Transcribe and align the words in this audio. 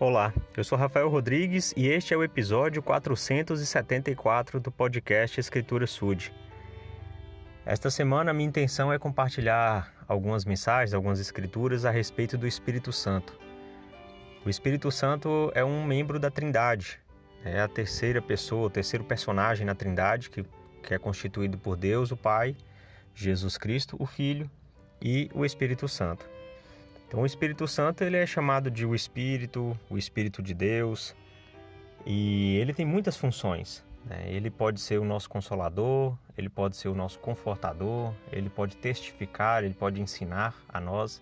Olá, 0.00 0.32
eu 0.56 0.64
sou 0.64 0.78
Rafael 0.78 1.10
Rodrigues 1.10 1.74
e 1.76 1.86
este 1.86 2.14
é 2.14 2.16
o 2.16 2.24
episódio 2.24 2.82
474 2.82 4.58
do 4.58 4.72
podcast 4.72 5.38
Escritura 5.38 5.86
Sud. 5.86 6.32
Esta 7.66 7.90
semana, 7.90 8.32
minha 8.32 8.48
intenção 8.48 8.90
é 8.90 8.98
compartilhar 8.98 9.92
algumas 10.08 10.46
mensagens, 10.46 10.94
algumas 10.94 11.20
escrituras 11.20 11.84
a 11.84 11.90
respeito 11.90 12.38
do 12.38 12.46
Espírito 12.46 12.90
Santo. 12.90 13.38
O 14.42 14.48
Espírito 14.48 14.90
Santo 14.90 15.52
é 15.54 15.62
um 15.62 15.84
membro 15.84 16.18
da 16.18 16.30
Trindade, 16.30 16.98
é 17.44 17.60
a 17.60 17.68
terceira 17.68 18.22
pessoa, 18.22 18.68
o 18.68 18.70
terceiro 18.70 19.04
personagem 19.04 19.66
na 19.66 19.74
Trindade, 19.74 20.30
que, 20.30 20.46
que 20.82 20.94
é 20.94 20.98
constituído 20.98 21.58
por 21.58 21.76
Deus, 21.76 22.10
o 22.10 22.16
Pai, 22.16 22.56
Jesus 23.14 23.58
Cristo, 23.58 23.96
o 23.98 24.06
Filho 24.06 24.50
e 24.98 25.30
o 25.34 25.44
Espírito 25.44 25.86
Santo. 25.86 26.39
Então, 27.10 27.22
o 27.22 27.26
Espírito 27.26 27.66
Santo 27.66 28.04
ele 28.04 28.16
é 28.16 28.24
chamado 28.24 28.70
de 28.70 28.86
o 28.86 28.94
Espírito, 28.94 29.76
o 29.90 29.98
Espírito 29.98 30.40
de 30.40 30.54
Deus, 30.54 31.12
e 32.06 32.56
ele 32.58 32.72
tem 32.72 32.86
muitas 32.86 33.16
funções. 33.16 33.84
Né? 34.04 34.26
Ele 34.28 34.48
pode 34.48 34.80
ser 34.80 35.00
o 35.00 35.04
nosso 35.04 35.28
consolador, 35.28 36.16
ele 36.38 36.48
pode 36.48 36.76
ser 36.76 36.86
o 36.86 36.94
nosso 36.94 37.18
confortador, 37.18 38.14
ele 38.30 38.48
pode 38.48 38.76
testificar, 38.76 39.64
ele 39.64 39.74
pode 39.74 40.00
ensinar 40.00 40.54
a 40.68 40.80
nós. 40.80 41.20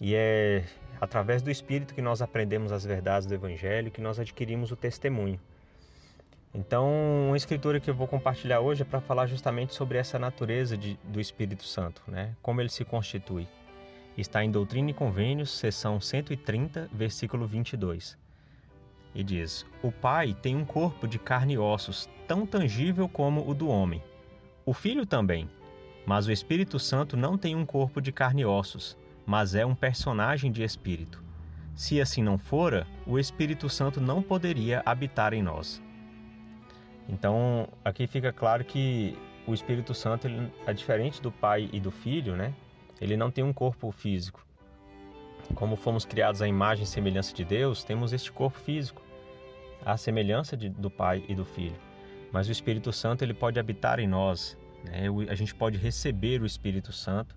E 0.00 0.16
é 0.16 0.64
através 1.00 1.42
do 1.42 1.50
Espírito 1.52 1.94
que 1.94 2.02
nós 2.02 2.20
aprendemos 2.20 2.72
as 2.72 2.84
verdades 2.84 3.28
do 3.28 3.32
Evangelho, 3.32 3.92
que 3.92 4.00
nós 4.00 4.18
adquirimos 4.18 4.72
o 4.72 4.76
testemunho. 4.76 5.38
Então, 6.52 6.90
uma 7.28 7.36
escritura 7.36 7.78
que 7.78 7.88
eu 7.88 7.94
vou 7.94 8.08
compartilhar 8.08 8.58
hoje 8.58 8.82
é 8.82 8.84
para 8.84 9.00
falar 9.00 9.28
justamente 9.28 9.76
sobre 9.76 9.96
essa 9.96 10.18
natureza 10.18 10.76
de, 10.76 10.98
do 11.04 11.20
Espírito 11.20 11.62
Santo, 11.62 12.02
né? 12.08 12.34
como 12.42 12.60
ele 12.60 12.68
se 12.68 12.84
constitui. 12.84 13.46
Está 14.18 14.42
em 14.42 14.50
Doutrina 14.50 14.90
e 14.90 14.92
Convênios, 14.92 15.48
seção 15.48 16.00
130, 16.00 16.90
versículo 16.92 17.46
22. 17.46 18.18
E 19.14 19.22
diz: 19.22 19.64
O 19.80 19.92
Pai 19.92 20.34
tem 20.34 20.56
um 20.56 20.64
corpo 20.64 21.06
de 21.06 21.20
carne 21.20 21.54
e 21.54 21.58
ossos, 21.58 22.10
tão 22.26 22.44
tangível 22.44 23.08
como 23.08 23.48
o 23.48 23.54
do 23.54 23.68
homem. 23.68 24.02
O 24.66 24.74
Filho 24.74 25.06
também, 25.06 25.48
mas 26.04 26.26
o 26.26 26.32
Espírito 26.32 26.80
Santo 26.80 27.16
não 27.16 27.38
tem 27.38 27.54
um 27.54 27.64
corpo 27.64 28.00
de 28.00 28.10
carne 28.10 28.42
e 28.42 28.44
ossos, 28.44 28.98
mas 29.24 29.54
é 29.54 29.64
um 29.64 29.72
personagem 29.72 30.50
de 30.50 30.64
espírito. 30.64 31.22
Se 31.76 32.00
assim 32.00 32.20
não 32.20 32.36
fora, 32.36 32.88
o 33.06 33.20
Espírito 33.20 33.68
Santo 33.68 34.00
não 34.00 34.20
poderia 34.20 34.82
habitar 34.84 35.32
em 35.32 35.44
nós. 35.44 35.80
Então, 37.08 37.68
aqui 37.84 38.08
fica 38.08 38.32
claro 38.32 38.64
que 38.64 39.16
o 39.46 39.54
Espírito 39.54 39.94
Santo 39.94 40.26
ele 40.26 40.52
é 40.66 40.72
diferente 40.72 41.22
do 41.22 41.30
Pai 41.30 41.70
e 41.72 41.78
do 41.78 41.92
Filho, 41.92 42.34
né? 42.34 42.52
Ele 43.00 43.16
não 43.16 43.30
tem 43.30 43.44
um 43.44 43.52
corpo 43.52 43.90
físico. 43.90 44.44
Como 45.54 45.76
fomos 45.76 46.04
criados 46.04 46.42
à 46.42 46.48
imagem 46.48 46.84
e 46.84 46.86
semelhança 46.86 47.34
de 47.34 47.44
Deus, 47.44 47.84
temos 47.84 48.12
este 48.12 48.30
corpo 48.30 48.58
físico, 48.58 49.02
à 49.84 49.96
semelhança 49.96 50.56
de, 50.56 50.68
do 50.68 50.90
Pai 50.90 51.24
e 51.28 51.34
do 51.34 51.44
Filho. 51.44 51.76
Mas 52.32 52.48
o 52.48 52.52
Espírito 52.52 52.92
Santo 52.92 53.22
ele 53.22 53.32
pode 53.32 53.58
habitar 53.58 53.98
em 53.98 54.06
nós. 54.06 54.56
Né? 54.84 55.06
A 55.30 55.34
gente 55.34 55.54
pode 55.54 55.78
receber 55.78 56.42
o 56.42 56.46
Espírito 56.46 56.92
Santo 56.92 57.34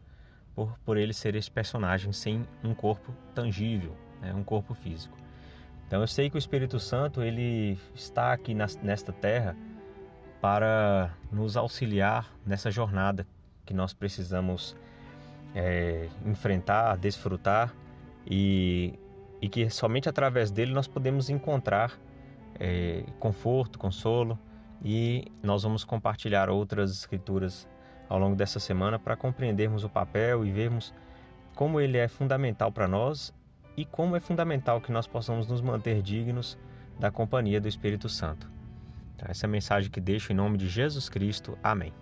por, 0.53 0.77
por 0.85 0.97
ele 0.97 1.13
ser 1.13 1.35
esse 1.35 1.49
personagem 1.49 2.11
sem 2.11 2.45
um 2.63 2.73
corpo 2.73 3.13
tangível, 3.33 3.95
né? 4.21 4.33
um 4.33 4.43
corpo 4.43 4.73
físico. 4.73 5.17
Então 5.87 6.01
eu 6.01 6.07
sei 6.07 6.29
que 6.29 6.37
o 6.37 6.39
Espírito 6.39 6.79
Santo 6.79 7.21
ele 7.21 7.77
está 7.93 8.33
aqui 8.33 8.53
nesta 8.53 9.11
terra 9.11 9.55
para 10.41 11.13
nos 11.31 11.55
auxiliar 11.55 12.33
nessa 12.45 12.71
jornada 12.71 13.27
que 13.65 13.73
nós 13.73 13.93
precisamos 13.93 14.75
é, 15.55 16.07
enfrentar, 16.25 16.97
desfrutar 16.97 17.73
e, 18.25 18.93
e 19.41 19.49
que 19.49 19.69
somente 19.69 20.07
através 20.07 20.51
dele 20.51 20.73
nós 20.73 20.87
podemos 20.87 21.29
encontrar 21.29 21.99
é, 22.59 23.03
conforto, 23.19 23.77
consolo 23.79 24.37
e 24.83 25.25
nós 25.43 25.63
vamos 25.63 25.83
compartilhar 25.83 26.49
outras 26.49 26.91
escrituras 26.91 27.67
ao 28.09 28.19
longo 28.19 28.35
dessa 28.35 28.59
semana 28.59 28.99
para 28.99 29.15
compreendermos 29.15 29.83
o 29.83 29.89
papel 29.89 30.45
e 30.45 30.51
vermos 30.51 30.93
como 31.55 31.79
ele 31.79 31.97
é 31.97 32.07
fundamental 32.07 32.71
para 32.71 32.87
nós 32.87 33.33
e 33.77 33.85
como 33.85 34.15
é 34.15 34.19
fundamental 34.19 34.81
que 34.81 34.91
nós 34.91 35.07
possamos 35.07 35.47
nos 35.47 35.61
manter 35.61 36.01
dignos 36.01 36.57
da 36.99 37.09
companhia 37.09 37.59
do 37.61 37.67
Espírito 37.67 38.09
Santo. 38.09 38.49
Então, 39.15 39.27
essa 39.29 39.45
é 39.45 39.47
a 39.47 39.51
mensagem 39.51 39.89
que 39.89 40.01
deixo 40.01 40.31
em 40.31 40.35
nome 40.35 40.57
de 40.57 40.67
Jesus 40.67 41.07
Cristo. 41.09 41.57
Amém. 41.63 41.93